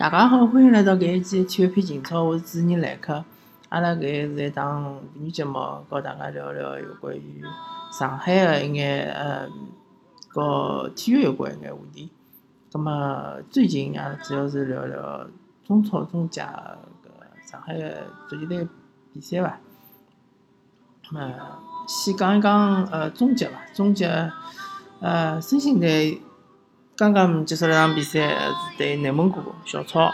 [0.00, 3.22] 大家好，欢迎来到搿一期体育篇情操，我是主持人兰克。
[3.68, 5.60] 阿拉搿是一档妇女节目，
[5.90, 7.44] 和大家聊聊有关于
[7.92, 9.46] 上海的一眼呃，
[10.30, 12.10] 和体育有关一眼话题。
[12.72, 15.26] 葛末最近阿拉主要是聊聊
[15.66, 16.50] 中超、中甲
[17.04, 18.66] 搿上海的足球队
[19.12, 19.58] 比赛伐。
[21.10, 21.30] 么
[21.86, 24.32] 先讲一讲呃中甲伐，中甲
[25.00, 26.22] 呃申鑫队。
[27.00, 28.36] 刚刚结束了场比赛，是
[28.76, 30.12] 对内蒙古小超，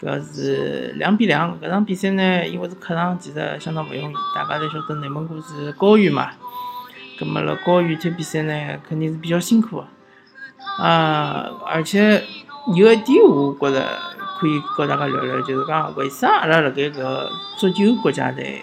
[0.00, 1.60] 搿是两比两。
[1.60, 4.14] 搿场比赛呢，因为是客场，其实相当勿容易。
[4.32, 6.30] 大家侪晓得内蒙古是高原嘛，
[7.18, 8.54] 葛末辣高原踢比赛呢，
[8.88, 9.86] 肯定是比较辛苦个。
[10.84, 12.22] 啊，而且
[12.76, 13.84] 有一点，我觉着
[14.38, 17.28] 可以和大家聊聊，就是讲为啥阿拉辣盖搿
[17.58, 18.62] 足球国家队，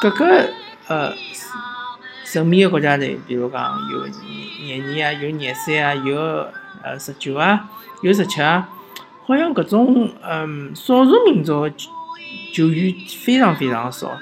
[0.00, 0.48] 各个
[0.86, 1.12] 呃。
[2.26, 4.04] 神秘个国家队，比如讲有
[4.64, 6.16] 廿二啊，有廿三啊，有
[6.82, 7.70] 呃十九啊，
[8.02, 8.68] 有十七啊，
[9.24, 11.70] 好像搿种嗯少数民族
[12.52, 12.92] 球员
[13.24, 14.18] 非常非常少。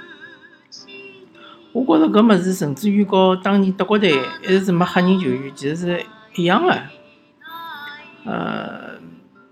[1.73, 6.83] 我觉着搿物事甚至于和当年德国队一直是没黑人球员，其实是一样的。
[8.27, 8.99] 呃，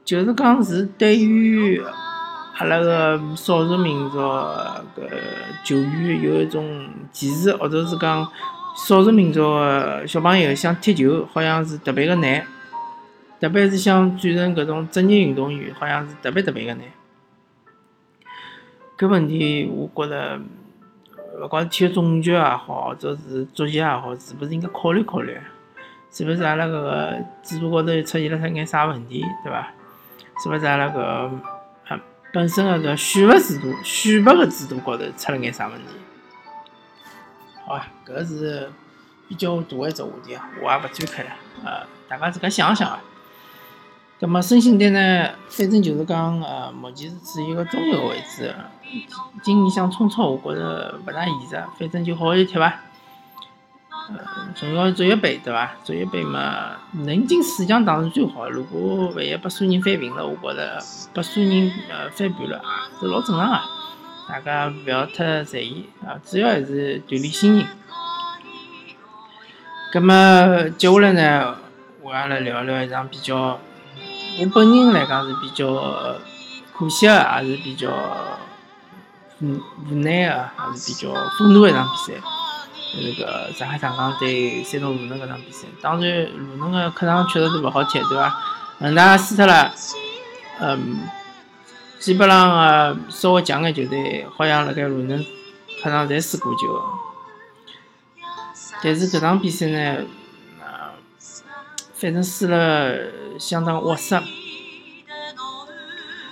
[0.05, 1.83] 就是讲是对于
[2.63, 4.81] 阿拉个少数民族个
[5.65, 8.27] 球员有一种歧视，或者是讲。
[8.75, 12.43] 少数民族个小朋友想踢球，好像是特别个难，
[13.39, 16.87] 特别是想转成搿种职业运动员，好像是特别特别个难。
[18.97, 20.41] 搿问题，我觉着，
[21.43, 25.37] 勿管是体育总局也好，或者是足协也好，是勿是应该考虑考虑？
[26.11, 29.69] 是勿是阿拉搿个制度高头出现了啥眼啥问题，对伐？
[30.43, 31.29] 是勿是阿拉搿
[32.33, 35.89] 本身个搿选拔制度、选拔个制度高头出了眼啥问题？
[37.67, 38.71] 好啊，搿是
[39.29, 41.31] 比较大一只话题啊，我也勿展开了，
[41.65, 43.01] 呃，大家自家想想啊。
[44.19, 48.55] 葛末申鑫队呢，反正就是讲，呃，目前是处于一个中游位置，
[49.43, 52.81] 今年想冲超，我觉着勿大现实，反正就好好踢伐。
[54.09, 54.19] 呃，
[54.55, 55.73] 重要足协杯对伐？
[55.85, 60.83] 足协杯嘛，能进四强当然最好，如果万一被苏宁翻平了，我觉着
[61.15, 62.61] 被苏宁呃翻盘了，
[63.01, 63.61] 是老正常个。
[64.29, 67.67] 大家勿要太在意啊，主要还是锻炼心情。
[69.93, 71.57] 葛么接下来呢，
[72.01, 73.61] 我阿拉聊聊一场比较，
[74.39, 76.19] 我本人来讲是比较
[76.75, 77.91] 可惜个，也是比较
[79.41, 79.61] 无
[79.91, 82.19] 无奈个，还是比较愤怒的一场比赛。
[82.95, 88.29] 那个上海上港对山东鲁能搿场比赛，当然鲁能个客场确实是勿好踢，对伐？
[88.79, 89.73] 恒大输脱了，
[90.61, 91.01] 嗯。
[92.03, 95.25] 基本上个稍微强个球队，好像辣盖鲁能
[95.81, 96.83] 客场侪输过球。
[98.83, 99.99] 但是搿场比赛呢，
[100.61, 100.99] 啊，
[101.95, 102.93] 反正输了
[103.39, 104.21] 相当窝塞。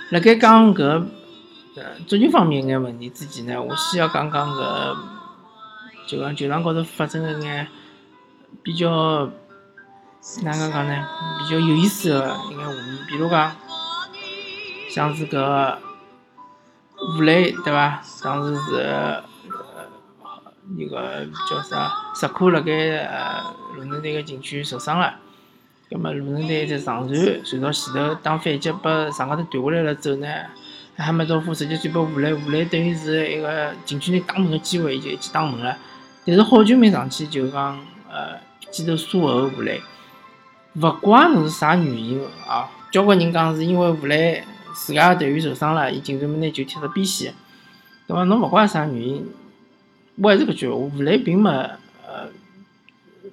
[0.09, 1.05] 辣盖讲搿
[1.77, 4.97] 呃足球方面一眼问题之前呢，我先要讲讲搿，
[6.11, 7.65] 就讲球场高头发生个眼
[8.61, 9.31] 比较
[10.43, 11.07] 哪能讲呢？
[11.39, 12.17] 比较有意思个
[12.49, 13.55] 一眼画面，比如讲。
[14.89, 15.77] 像是搿
[17.17, 18.03] 吴磊对伐？
[18.21, 19.23] 当时是呃
[20.77, 21.89] 那个叫啥？
[22.13, 22.73] 石库辣盖
[23.05, 23.41] 呃
[23.77, 25.15] 鲁能队个禁区受伤了，
[25.89, 30.27] 葛末鲁能队在上传传到前头打反击，把上高头断下来了之后呢，
[30.97, 35.77] 哈梅多夫直接转拨吴磊，吴磊等于是一个禁区内打门个机会，伊就一记打门了。
[36.25, 38.39] 但是好久没上去，就讲呃
[38.71, 39.81] 记头苏后吴磊，
[40.75, 42.69] 勿怪侬是啥原因啊？
[42.91, 44.43] 交关人讲是因为吴磊。
[44.73, 47.33] 自家队员受伤了，伊竟然没拿球踢到边线，
[48.07, 48.23] 对伐？
[48.23, 49.29] 侬勿管啥原因，
[50.15, 52.29] 我还是搿句闲话，吴磊并没呃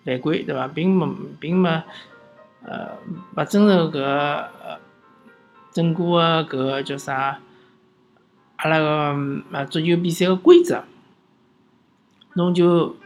[0.05, 0.67] 犯规，对伐？
[0.67, 1.69] 并没并没
[2.65, 2.89] 呃
[3.37, 4.51] 勿遵守搿个
[5.73, 6.03] 整个
[6.43, 7.39] 搿个叫啥？
[8.57, 9.17] 阿拉个
[9.53, 10.83] 呃足球比赛个规则，
[12.39, 12.97] 侬就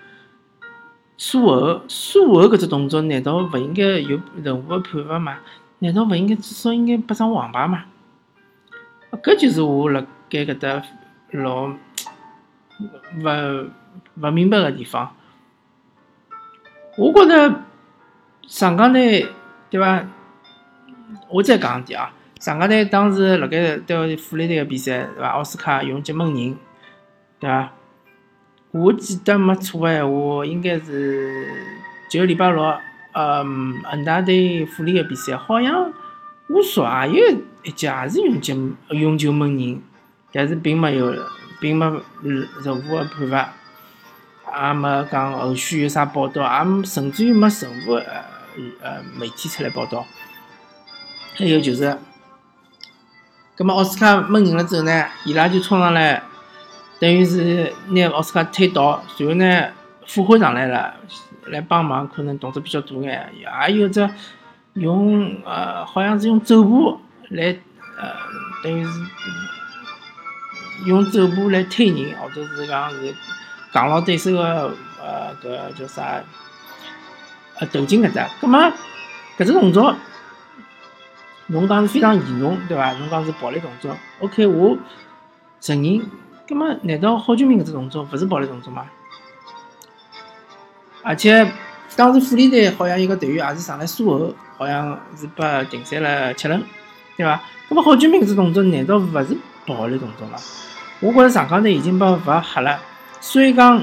[1.16, 5.38] 疏后疏后搿只动作，难道勿应该有任何个判罚吗？
[5.78, 7.84] 难道勿应该至少应该拨张黄牌吗？
[9.22, 10.82] 搿就是我辣盖搿搭
[11.30, 11.68] 老
[13.24, 13.70] 勿
[14.20, 15.14] 勿明白个地方。
[16.98, 17.62] 我觉着
[18.46, 19.26] 上港队
[19.70, 20.04] 对伐？
[21.30, 25.28] 我再讲一点啊，上港队当时辣盖对富力队个比赛对伐？
[25.28, 26.56] 奥斯卡用脚蒙人
[27.40, 27.72] 对伐？
[28.72, 31.46] 我记得没错的闲话，应该是
[32.10, 32.62] 就礼拜六，
[33.12, 35.92] 嗯，恒大对富力的比赛好像。
[36.48, 37.14] 我说啊，有
[37.62, 38.54] 一节也是用脚
[38.90, 39.80] 用球蒙人，
[40.32, 41.14] 但是并没有，
[41.60, 41.86] 并没
[42.62, 48.24] 任何的判罚，也没讲后续有啥报道，也甚至于没任何呃
[48.82, 50.04] 呃媒体出来报道。
[51.36, 51.96] 还有就是，
[53.56, 56.22] 葛末奥斯卡闷人了之后呢，伊拉就冲上来，
[57.02, 59.66] 等于是拿奥斯卡推倒，随后呢，
[60.06, 60.94] 副会上来了，
[61.46, 63.28] 来帮忙，可能动作比较大眼，
[63.66, 64.08] 也有只
[64.74, 67.00] 用呃，好像是用肘部
[67.30, 67.46] 来
[67.98, 68.14] 呃，
[68.62, 68.90] 等于是
[70.86, 73.12] 用肘部来推人，或者是讲是
[73.72, 74.72] 扛牢对手个
[75.02, 76.22] 呃搿叫啥
[77.58, 78.60] 呃头颈搿只，葛末
[79.36, 79.96] 搿只动作。
[81.48, 82.92] 侬讲是非常严重，对伐？
[82.92, 84.78] 侬讲是暴力动作，OK，我
[85.60, 86.00] 承认。
[86.48, 88.84] 葛末难道郝俊明搿只动作勿是暴力动作吗？
[91.02, 91.50] 而且
[91.96, 96.62] 当时富力队好像一个队员也是上来输后，好像是被停赛了七轮，
[97.16, 97.40] 对伐？
[97.68, 99.36] 葛末郝俊明搿只动作难道勿是
[99.66, 100.38] 暴力动作吗？
[101.00, 102.78] 我觉着上港队已经被罚黑了，
[103.20, 103.82] 所以讲，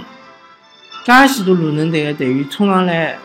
[1.05, 3.17] 介许多鲁能队个队员冲上来。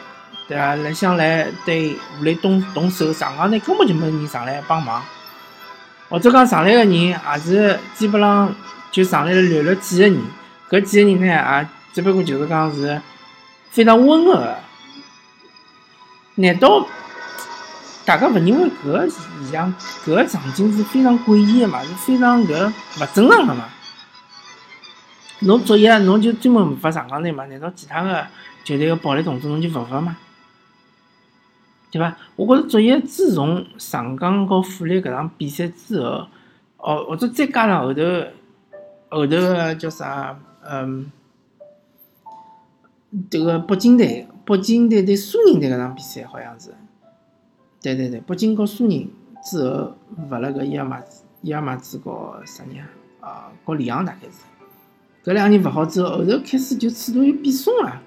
[0.46, 0.74] 对伐？
[0.74, 5.02] 来想来对武磊动动手，上港队根本就没人上来帮忙，
[6.10, 8.54] 或者讲上来个人也是基本上
[8.94, 10.16] 就上来了寥寥几个人，
[10.70, 13.02] 搿几个人呢也只不过就是讲是
[13.70, 14.54] 非常温和。
[16.36, 16.86] 难道
[18.04, 19.74] 大家勿认为搿现象、
[20.04, 21.82] 搿个场景是非常诡异个嘛？
[21.82, 23.64] 是非常搿勿正常个嘛？
[25.40, 27.44] 侬作业侬就专门罚上港队嘛？
[27.46, 28.24] 难道其他个
[28.62, 30.16] 球队个暴力动作侬就勿罚吗？
[31.90, 32.16] 对伐？
[32.36, 36.28] 我觉着足协自从上港和富力搿场比赛之后，
[36.76, 38.00] 哦，或者再加上后头
[39.10, 40.38] 后头个叫啥？
[40.66, 41.10] 嗯，
[43.30, 46.74] 迭个北京队，北京队对苏宁队搿场比赛好像是，
[47.82, 49.10] 对对对，北京和苏宁
[49.44, 49.94] 之后
[50.28, 51.00] 罚了个伊尔马
[51.42, 52.82] 伊尔马兹和啥人
[53.20, 53.28] 啊？
[53.28, 58.02] 啊，和里昂大概是，搿两个人罚好之后，后头开始就尺度又变松了。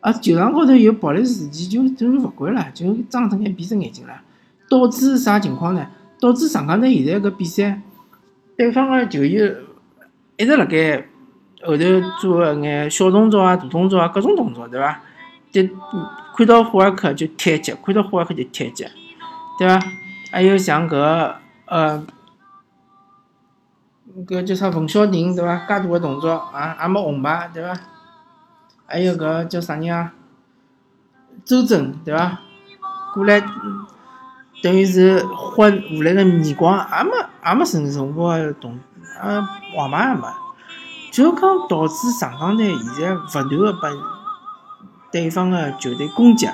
[0.00, 4.22] 啊，球场高头有暴力事件，就等于勿管了，就睁只眼闭只眼睛了，
[4.70, 5.88] 导致啥情况呢？
[6.20, 7.82] 导致上港队现在搿比赛，
[8.56, 9.54] 对方个球员
[10.36, 11.06] 一直辣盖
[11.62, 11.84] 后头
[12.20, 15.00] 做个眼小动作啊、大动作啊，各种动作，对伐？
[15.50, 15.62] 就
[16.36, 18.86] 看到霍尔克就踢一脚，看到霍尔克就踢一脚，
[19.58, 19.80] 对伐？
[20.30, 21.34] 还有像搿
[21.64, 22.06] 呃，
[24.26, 25.56] 搿叫啥冯潇霆，对伐？
[25.60, 27.72] 介大个动作啊，也没红牌，对伐？
[28.86, 30.12] 还有个叫啥人啊？
[31.44, 32.40] 周震对伐？
[33.14, 33.42] 过来
[34.62, 37.10] 等于是换无来个面光，也没
[37.46, 38.78] 也没任任何个动，
[39.20, 40.26] 呃，皇马也没，
[41.12, 43.88] 就讲导致上港队现在勿断个被
[45.10, 46.48] 对方个球队攻击，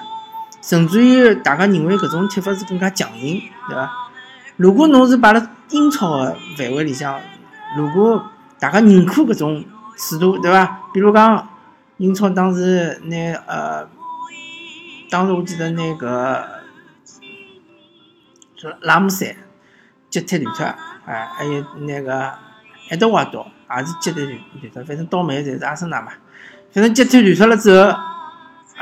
[0.60, 3.90] 甚至于大家认为搿种踢法是更加强硬，对伐？
[4.56, 7.20] 如果侬是摆辣英超个范围里向，
[7.76, 8.24] 如果
[8.58, 9.64] 大家认可搿种
[9.96, 10.80] 尺度，对伐？
[10.92, 11.48] 比如讲。
[11.98, 13.86] 英超当时那呃，
[15.08, 16.44] 当时我记得那个
[18.80, 19.36] 拉姆塞
[20.10, 20.64] 脚踢断脱，
[21.04, 22.32] 哎，还有那个
[22.90, 24.26] 埃德瓦多也是脚踢
[24.68, 26.12] 断脱，反正倒霉侪是阿森纳嘛。
[26.72, 27.98] 反正脚踢断脱了之后，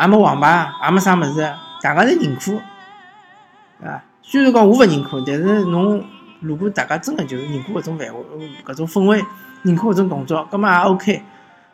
[0.00, 1.41] 也没黄牌，也没啥物事，
[1.82, 4.02] 大家侪认可，啊。
[4.23, 6.05] 虽然讲我勿认可，但是侬
[6.41, 9.25] 如果大家真个就是认可搿种范围、搿种氛围，
[9.62, 11.23] 认可搿种动作，葛末也 OK。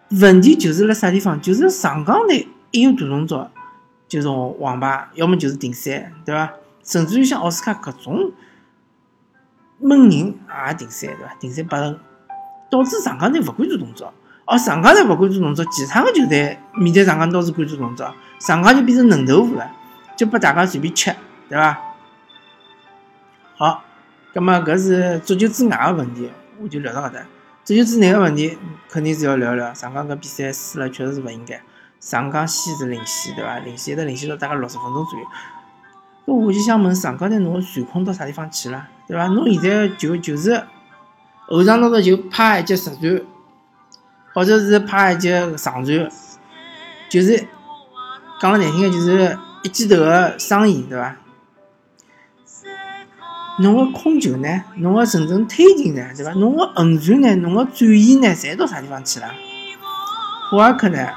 [0.09, 1.41] 问题就是辣啥地方？
[1.41, 3.51] 就是上港队一有大动作，
[4.09, 6.53] 就是黄牌，要么就是停赛，对伐？
[6.83, 8.33] 甚至于像奥斯卡搿种
[9.79, 11.35] 闷人也停赛，对伐？
[11.41, 11.99] 停赛八轮，
[12.71, 14.13] 导致上港队勿敢做动作。
[14.45, 19.71] 哦，上港队勿敢做动作，其他个球队面对上港倒是敢做动作，上港就变成嫩豆腐了，
[20.17, 21.13] 就拨大家随便吃，
[21.49, 21.77] 对伐？
[23.57, 23.83] 好，
[24.33, 26.31] 葛末搿是足球之外个问题，
[26.61, 27.21] 我就聊到搿搭。
[27.65, 28.57] 足球之内个问题
[28.89, 29.75] 肯定是要聊聊。
[29.75, 31.61] 上港搿比赛输了确实是勿应该。
[31.99, 33.59] 上港先是领先，对伐？
[33.59, 35.27] 领先一直领先到大概六十分钟左右。
[36.27, 39.27] 搿我就想问，上港队侬个传控到啥地方去了，对伐？
[39.27, 40.63] 侬现在就就是
[41.49, 43.23] 后场高头就拍一节实传，
[44.35, 46.11] 或者是拍一节长传，
[47.09, 47.47] 就是
[48.41, 51.17] 讲了难听个，就是一记头的生意，对伐？
[53.59, 54.65] 侬个控球呢？
[54.77, 56.03] 侬个层层推进呢？
[56.15, 56.33] 对伐？
[56.33, 57.35] 侬个横传呢？
[57.37, 58.29] 侬个转移呢？
[58.35, 59.31] 侪到啥地方去了？
[60.51, 61.09] 霍尔克呢？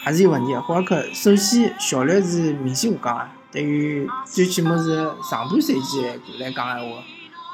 [0.00, 0.62] 还是有问题个。
[0.62, 4.96] 霍尔克首先效率是明显下降啊，对于最起码是
[5.28, 6.02] 上半赛季
[6.38, 7.02] 来讲闲话，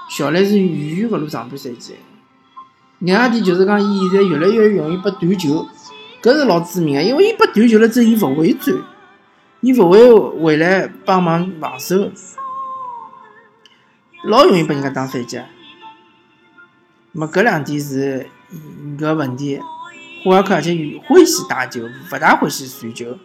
[0.08, 1.96] 效率是远远勿如上半赛季。
[2.98, 5.66] 另外一点就是讲，伊现在越来越容易被断球，
[6.22, 8.76] 搿是老致命个，因为伊被断球了之后，伊勿会转，
[9.60, 12.10] 伊勿会回来帮忙防守。
[14.24, 15.40] 老容易被人家打反击，
[17.10, 18.28] 么搿两点是
[18.98, 19.60] 个问题。
[20.24, 20.72] 霍尔克而且
[21.04, 23.18] 欢喜打球，勿大欢喜传球。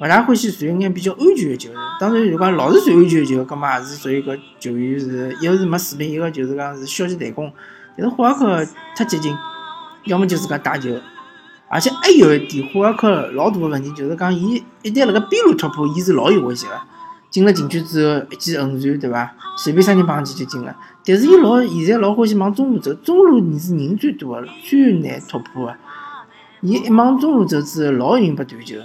[0.00, 1.68] 勿大欢喜传一眼比较安全个球。
[2.00, 7.52] 当然，如果老是传安全个球，葛末也是属于搿球员是一个是没水平，一个就是讲是消极怠工。
[7.98, 8.66] 但是霍尔克
[8.96, 9.36] 太激进，
[10.04, 10.88] 要么就是讲带球。
[11.68, 16.72] 而且还有一点，霍尔克老大个问题就是讲，伊一旦辣盖边路突破，伊是老有威胁个。
[17.28, 19.30] 进了禁区之后，一记横传，对伐？
[19.58, 20.74] 随便啥人碰上去就进了。
[21.04, 25.76] 但是伊老现在老欢喜往中路走，中路你是人最多个，最难突破个。
[26.62, 28.78] 伊一往中路走之后，老容易被断球，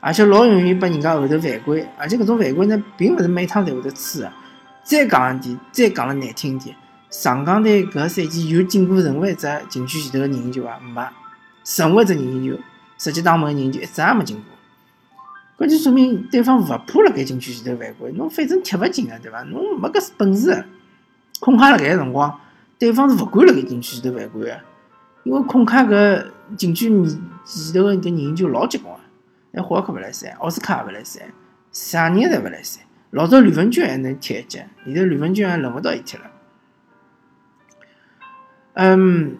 [0.00, 4.30] 而且老容易被人家后头犯规，而且搿种犯规呢，并勿是每趟侪会得吹个。
[4.84, 6.74] 再讲一点，再讲了难听点，
[7.10, 10.80] 上港队搿赛季有进过任何一只禁区前头个任意球伐？
[10.80, 11.02] 没，
[11.76, 12.58] 任何一只任意球，
[12.96, 15.66] 直接打门个任意球一只也没进过。
[15.66, 19.42] 搿就说明对方勿怕辣盖禁区前头犯规，侬反正踢勿进个，对伐？
[19.42, 20.64] 侬没搿本事，
[21.40, 22.40] 孔卡辣盖个辰光，
[22.78, 24.56] 对方是勿敢辣盖禁区前头犯规个，
[25.24, 26.24] 因为孔卡搿
[26.56, 27.04] 禁区面
[27.44, 29.00] 前头个搿任意球老结棍个。
[29.50, 31.20] 那，霍尔克勿来塞，奥斯卡也勿来塞，
[31.72, 32.80] 啥人侪勿来塞。
[33.10, 36.24] 老早吕文君还能踢一脚，现在吕文君还轮勿到伊踢了。
[38.74, 39.36] 嗯。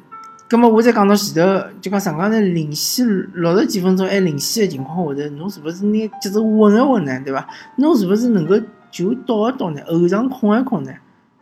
[0.50, 7.20] 葛末我再讲到前头，就讲上港队领先六十几分钟还领先的情况下头，侬是勿是拿节奏稳一稳呢？
[7.22, 7.46] 对伐？
[7.76, 8.58] 侬是勿是能够
[8.90, 9.82] 球倒一倒呢？
[9.86, 10.92] 后场控一控呢？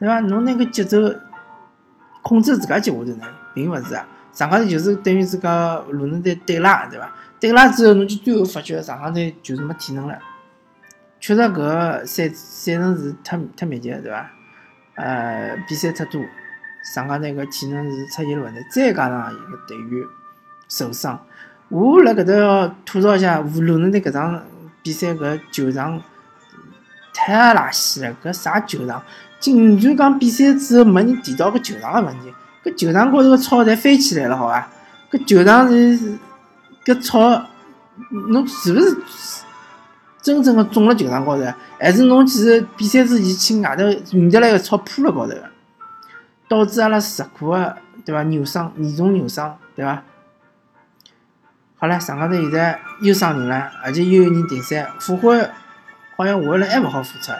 [0.01, 0.19] 对伐？
[0.19, 0.99] 侬拿个节奏
[2.21, 3.25] 控制自家脚下头呢？
[3.55, 4.05] 并勿是啊！
[4.33, 7.09] 上港队就是等于是讲鲁能队对拉，对伐？
[7.39, 10.19] 对拉之后，侬就最后发觉上港队就是没体能了。
[11.21, 14.31] 确实，搿赛赛程是太太密集了，对伐？
[14.95, 16.21] 呃，比赛太多。
[16.95, 20.07] 上港队搿体能是出现了问题，再加上一个队员
[20.69, 21.21] 受伤，
[21.69, 24.41] 我辣搿搭要吐槽一下，鲁能队搿场
[24.83, 26.01] 比赛搿球场
[27.13, 29.03] 太垃圾了，搿啥球场？
[29.41, 32.33] 竟然讲比赛之后没人提到搿球场个问题，
[32.65, 34.69] 搿球场高头个草侪飞起来了，好伐？
[35.11, 36.17] 搿球场是
[36.87, 37.45] 搿草，
[38.31, 38.79] 侬是勿
[39.09, 39.43] 是
[40.23, 41.43] 真正个种辣球场高头？
[41.81, 43.83] 还是侬其实比赛之前去外头
[44.17, 45.35] 运得来个草铺辣高头？
[46.49, 48.23] 导致阿拉石库个对伐？
[48.23, 50.05] 扭伤，严重扭伤，对伐？
[51.79, 55.37] 好了，上港头现在又伤人了，而且又有人停赛，复活
[56.17, 57.33] 好像下轮还勿好复出，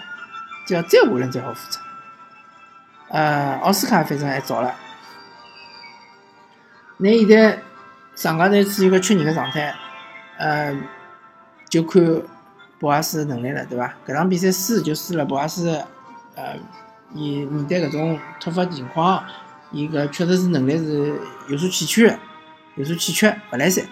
[0.67, 1.79] 就要再下轮才好复出。
[3.11, 4.75] 呃，奥斯卡反正还早了。
[6.97, 7.63] 那现在
[8.17, 9.73] 上港队处于一个缺人的状态，
[10.39, 10.77] 呃，
[11.69, 12.03] 就看
[12.81, 13.95] 博阿斯能力了，对伐？
[14.05, 15.69] 搿场比赛输就输了，博阿斯，
[16.35, 16.57] 呃。
[17.15, 19.25] 伊面对搿种突发情况，
[19.71, 21.17] 伊搿确实是能力是
[21.49, 22.19] 有所欠缺，
[22.75, 23.87] 有所欠缺，勿来塞，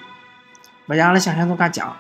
[0.89, 1.97] 勿像阿拉想象中介强。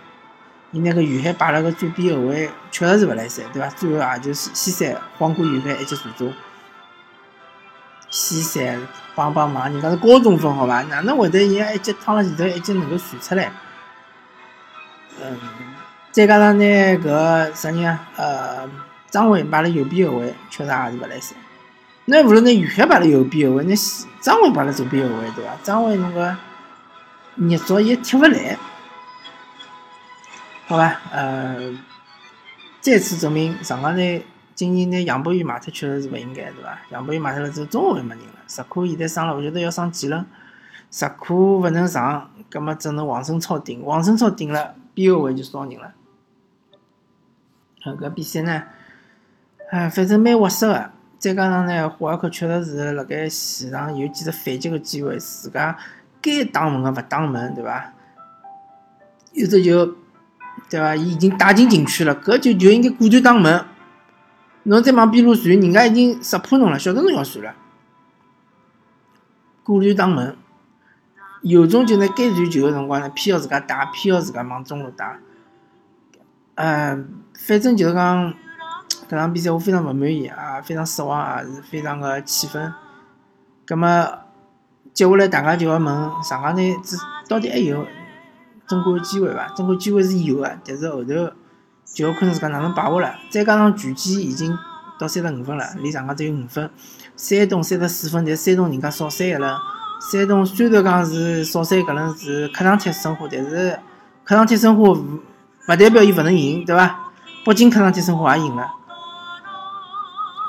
[0.72, 3.68] 伊那个于海摆了个左边后卫，确实是勿来塞，对伐？
[3.68, 6.34] 最后也就是西塞晃过于海一记助攻。
[8.10, 8.78] 西塞
[9.14, 10.82] 帮帮忙，人家是高中生好伐？
[10.82, 13.52] 哪能会得伊一记趟了前头，一记能够传出来？
[15.20, 15.38] 嗯，
[16.12, 16.64] 再加上呢，
[16.98, 18.06] 搿啥人啊？
[18.16, 18.70] 呃。
[19.10, 21.36] 张伟摆了右边后卫，确实也是勿来塞。
[22.06, 23.72] 那无论那于海摆了右边后卫，那
[24.20, 25.52] 张伟摆了左边后卫，对伐？
[25.62, 26.36] 张伟侬个
[27.36, 28.58] 热照也踢勿来，
[30.66, 31.00] 好吧？
[31.12, 31.78] 呃，
[32.80, 36.78] 再次证明上港队今年拿杨博宇卖脱确实是勿应该，对伐？
[36.90, 38.34] 杨博宇卖脱了之后，中后卫没人了。
[38.46, 40.24] 石库现在伤了，我觉得要上几轮。
[40.90, 43.84] 石库勿能上，葛末只能王胜超顶。
[43.84, 45.92] 王胜超顶了，边后卫就少人了。
[47.82, 48.62] 搿比赛呢？
[49.70, 55.76] 哎，反正蛮活塞个，再加上呢，霍尔克确实是辣盖前场有几只反击个机会，自家
[56.22, 57.92] 该打门个勿打门，对伐？
[59.32, 59.96] 有只球，
[60.70, 60.94] 对伐？
[60.94, 63.64] 伊已经打进禁区了，搿球就应该果断打门。
[64.64, 67.54] 侬再往边路传，人家已经识破侬了，晓得侬要传了，
[69.62, 70.36] 果断打门。
[71.42, 75.18] 有种就呢，该传球个辰光呢，偏要自家打，偏要自家往中路打。
[76.56, 78.34] 嗯，反正就是讲。
[79.06, 80.32] 搿场比赛我非常勿满意，也
[80.64, 82.72] 非常失望，也是非常个气愤。
[83.66, 83.86] 葛末
[84.94, 85.86] 接下来大家就要问
[86.22, 86.96] 上港队子
[87.28, 87.86] 到底还有
[88.66, 89.46] 争冠机会伐？
[89.48, 91.30] 争冠机会是有个，但是后头
[91.94, 93.14] 就要看自家哪能把握了。
[93.30, 94.58] 再加上拳击已经
[94.98, 96.68] 到三十五分了，离上港只有五分。
[97.16, 99.56] 山东三十四分，但山东人家少赛一轮。
[100.10, 103.78] 山东虽然讲是少赛搿轮是客场踢申花，但是
[104.24, 105.20] 客场踢申花勿
[105.68, 107.00] 代表伊勿能赢，对伐？
[107.46, 108.68] 北京客场踢申花也赢了。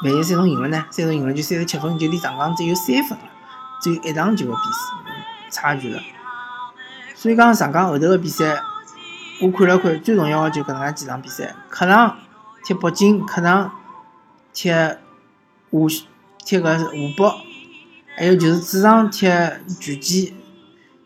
[0.03, 0.85] 万一山东赢了呢？
[0.91, 3.23] 山东赢了就三十七分，就离上港只有三分了，
[3.81, 6.01] 只有一场球的比赛差距了。
[7.13, 8.59] 所以讲上港后头的比赛，
[9.41, 12.17] 我看了看，最重要的就搿能介几场比赛：客场
[12.63, 13.71] 踢北京，客场
[14.53, 15.79] 踢华
[16.45, 17.31] 踢个湖北，
[18.15, 19.27] 还有就是主场踢
[19.79, 20.33] 拳击，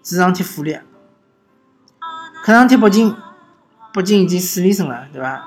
[0.04, 0.78] 主场踢富力。
[2.44, 3.16] 客场踢北京，
[3.94, 5.44] 北京已经四连胜了，对伐？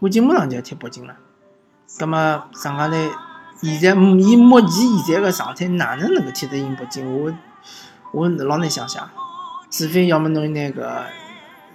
[0.00, 1.14] 估计马上就要踢北京了。
[1.98, 2.18] 葛末
[2.54, 3.10] 上港队
[3.60, 4.70] 现在以目前
[5.06, 7.06] 现在个状态，哪能能够踢得赢北京？
[7.06, 7.32] 我
[8.12, 9.08] 我老难想象。
[9.70, 11.06] 除非要么侬拿个，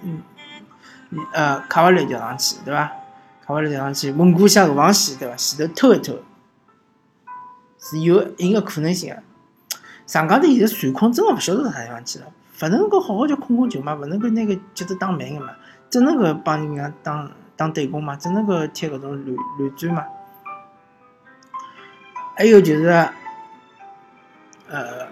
[0.02, 0.22] 嗯，
[1.32, 2.92] 呃，卡瓦略调上去，对伐？
[3.44, 5.36] 卡瓦略调上去，蒙古下后防线，对伐？
[5.36, 6.18] 前头偷一偷，
[7.78, 9.22] 是有赢个可能性个。
[10.06, 12.26] 上港头现在传控真个勿晓得到啥地方去了，
[12.62, 15.52] 勿能够好好叫控控球嘛，勿能够拿个节奏打慢个嘛，
[15.90, 20.04] 只能够帮人家打打对攻嘛，只能够踢搿种乱乱转嘛。
[22.36, 23.08] 还有就是，
[24.68, 25.08] 呃，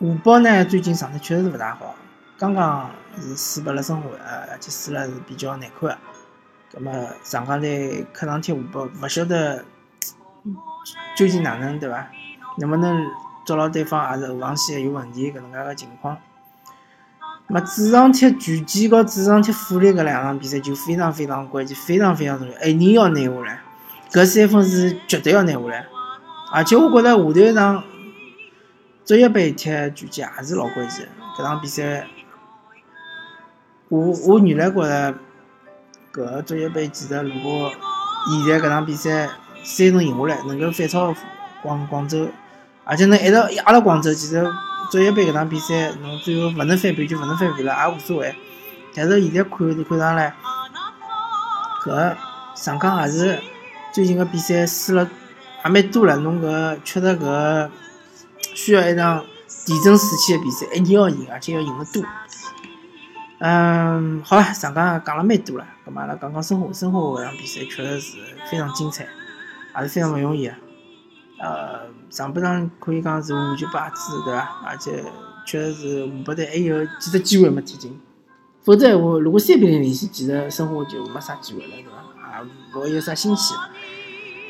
[0.00, 1.94] 吴宝呢，最近状态确实是勿大好。
[2.36, 5.98] 刚刚是输拨了申花，呃，而且输了是比较难看个。
[6.72, 6.92] 葛末
[7.22, 9.64] 上港队客场踢湖北，勿晓得
[11.16, 12.08] 究竟哪能对伐？
[12.58, 13.06] 能不能
[13.46, 16.16] 抓牢对方也是后防线有问题搿能介个情况？
[17.48, 23.60] 么主场踢拳击和主场踢富力搿两场比赛就非常非常关键，非常非常重要，一定要拿下来。
[24.10, 25.86] 搿三分是绝对要拿下来，
[26.52, 27.84] 而且我觉着下头一场
[29.04, 31.08] 职业杯踢拳击也是老关键，
[31.38, 32.06] 搿场比赛。
[33.88, 35.14] 我我原来觉着，
[36.12, 37.70] 搿个足协杯其实如果
[38.28, 39.28] 现在搿场比赛
[39.62, 41.14] 三胜赢下来，能够反超
[41.62, 42.28] 广广州，
[42.84, 44.44] 而且能一直压辣广州，其实
[44.90, 48.34] 足协杯搿场比赛侬最后勿能翻盘就勿能翻盘了，也无所谓。
[48.92, 50.34] 但是现在看看上来，
[51.84, 52.16] 搿
[52.56, 53.38] 上港也是
[53.92, 55.08] 最近个比赛输了
[55.64, 57.70] 也蛮多了，侬搿确实搿
[58.52, 59.24] 需要一场
[59.64, 62.02] 地震士气的比赛，一定要赢，而且要赢得多。
[63.38, 68.18] 嗯，好了，上港讲了蛮多了，咁阿拉讲讲申花，申花搿场比赛确实是
[68.50, 69.06] 非常精彩，
[69.76, 70.54] 也是非常勿容易个。
[71.38, 74.62] 呃，上半场可以讲是无极败子，对伐？
[74.64, 75.04] 而且
[75.44, 78.00] 确实是湖北队还有几只机会没踢进，
[78.64, 82.40] 否则闲话，如果三比零领先，其实申花就没啥机会了，对伐？
[82.40, 83.56] 也勿会有啥新鲜。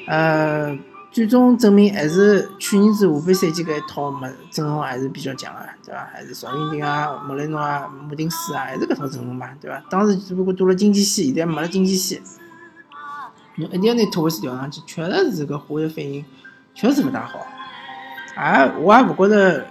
[0.07, 0.79] 呃。
[1.17, 6.07] 最终证明还是去年子下半赛季搿一套么阵容还是比较强个，对伐？
[6.13, 9.83] 还是赵云霆啊、莫雷诺啊、穆丁斯啊，还是搿套阵容嘛，对伐？
[9.89, 12.21] 当时只不过多了经济线，现在没了经济线，
[13.55, 16.23] 侬一定要拿托维斯调上去，确实是搿化学反应
[16.75, 17.47] 确实勿大好。
[18.35, 19.67] 啊，我也勿觉着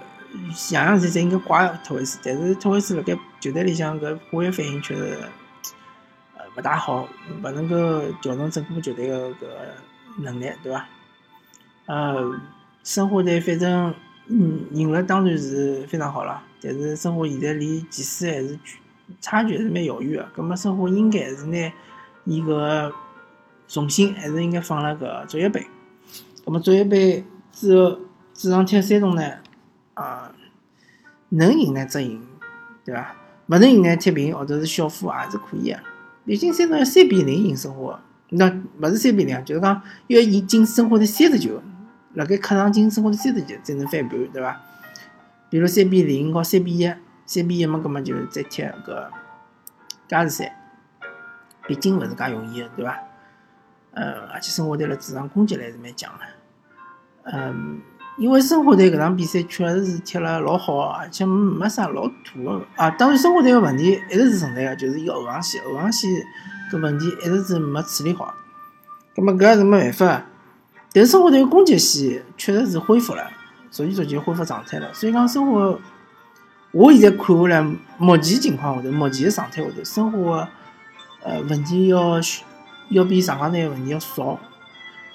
[0.72, 5.16] 样样事侪应该怪托维斯，但是托维斯辣盖球队里向搿化学反应确实
[6.36, 7.08] 呃勿大好，
[7.40, 9.36] 勿能够调动整个球队个搿
[10.18, 10.84] 能力，对伐？
[11.86, 12.40] 呃，
[12.84, 13.94] 申花队反正
[14.28, 16.42] 嗯赢了，当然是非常好了。
[16.60, 18.58] 但是申花现在离前四还是
[19.20, 20.28] 差距还是蛮遥远的。
[20.34, 21.72] 葛末申花应该还是拿
[22.24, 22.92] 伊个
[23.68, 25.64] 重心还是应该放辣搿足协杯。
[26.44, 27.98] 葛末足协杯之后
[28.34, 29.22] 主场踢山东呢，
[29.94, 30.32] 啊，
[31.28, 32.20] 能赢呢则赢，
[32.84, 33.14] 对伐？
[33.46, 35.78] 勿能赢呢踢平或者是小负也是可以个。
[36.24, 41.62] 毕竟山东要三比零赢申花，那勿是三比零，就是讲要赢进申花的三十球。
[42.16, 44.58] 辣盖客场进申花的三十球才能翻盘，对伐？
[45.50, 46.90] 比如三比零和三比一，
[47.26, 49.08] 三比一嘛，搿么就再踢搿
[50.08, 50.56] 加时赛，
[51.66, 52.98] 毕竟勿是介容易个，对伐？
[53.92, 57.30] 呃，而且申花队辣主场攻击力还是蛮强个。
[57.30, 57.82] 嗯，
[58.16, 62.88] 因为申花队搿场比赛确实是踢了老好个，而且没啥老土个啊。
[62.92, 66.10] 当然，申花队个问题一直是存在个，就是伊个后防线，后防线
[66.72, 68.34] 搿问题一直是没处理好。
[69.14, 70.06] 搿么搿也是没办法。
[70.06, 70.35] 个
[70.96, 73.30] 但是申花队攻击线确实是恢复了，
[73.70, 74.94] 逐渐逐渐恢复状态了。
[74.94, 75.78] 所以讲生活，
[76.72, 77.62] 我现在看下来，
[77.98, 80.48] 目前情况下头，目前的状态下头，生活
[81.22, 82.18] 呃问题要
[82.88, 84.40] 要比上港队问题要少。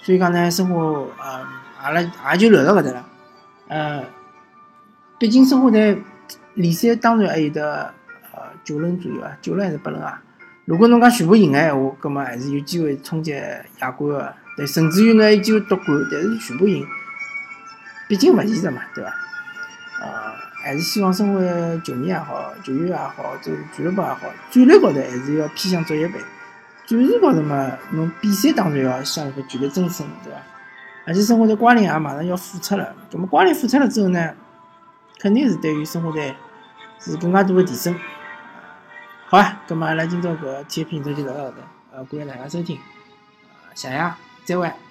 [0.04, 1.44] 所以讲呢，生活呃，
[1.82, 2.02] 阿拉
[2.34, 3.06] 也就聊到搿搭了。
[3.68, 4.04] 呃，
[5.18, 6.00] 毕竟生活队
[6.54, 7.92] 联赛当然还有得
[8.32, 10.22] 呃九轮左右啊，九轮还是八轮啊。
[10.66, 13.32] 如果侬讲全部赢个闲话，葛末还是有机会冲击
[13.80, 14.41] 亚冠个。
[14.58, 16.86] 对，甚至于呢，伊就夺冠，但是全部赢，
[18.08, 19.14] 毕竟勿现实嘛，对伐？
[20.02, 21.40] 呃，还是希望生活
[21.84, 26.20] 球迷也好，球员也好，这俱乐部也好，战略高头还是要偏向足协杯。
[26.86, 30.40] 战术高头嘛，侬比赛当然要向一个绝对争胜，对伐？
[31.08, 34.34] 而且生活在瓜林也马上要复出了，那么瓜林复出了之后呢，
[35.20, 36.36] 肯定是对于生活队
[37.00, 37.96] 是更加多的提升。
[39.28, 41.56] 好啊，那么阿拉今朝搿体育频道就到这，
[41.94, 42.78] 呃，感谢大家收听，
[43.74, 44.31] 谢谢。
[44.52, 44.91] 再会。